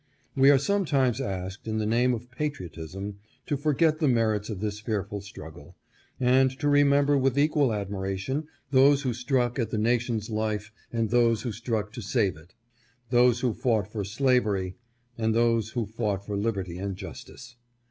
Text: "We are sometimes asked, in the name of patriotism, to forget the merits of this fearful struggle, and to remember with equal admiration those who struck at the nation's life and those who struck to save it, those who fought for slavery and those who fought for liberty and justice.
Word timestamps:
"We 0.35 0.49
are 0.49 0.57
sometimes 0.57 1.21
asked, 1.21 1.67
in 1.67 1.77
the 1.77 1.85
name 1.85 2.15
of 2.15 2.31
patriotism, 2.31 3.19
to 3.45 3.55
forget 3.55 3.99
the 3.99 4.07
merits 4.07 4.49
of 4.49 4.59
this 4.59 4.79
fearful 4.79 5.21
struggle, 5.21 5.75
and 6.19 6.49
to 6.59 6.67
remember 6.67 7.19
with 7.19 7.37
equal 7.37 7.71
admiration 7.71 8.47
those 8.71 9.03
who 9.03 9.13
struck 9.13 9.59
at 9.59 9.69
the 9.69 9.77
nation's 9.77 10.31
life 10.31 10.71
and 10.91 11.11
those 11.11 11.43
who 11.43 11.51
struck 11.51 11.93
to 11.93 12.01
save 12.01 12.35
it, 12.35 12.55
those 13.11 13.41
who 13.41 13.53
fought 13.53 13.91
for 13.91 14.03
slavery 14.03 14.75
and 15.19 15.35
those 15.35 15.69
who 15.69 15.85
fought 15.85 16.25
for 16.25 16.35
liberty 16.35 16.79
and 16.79 16.95
justice. 16.95 17.57